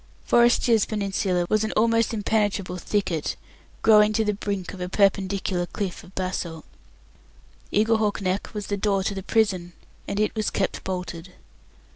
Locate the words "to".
4.13-4.25, 9.03-9.13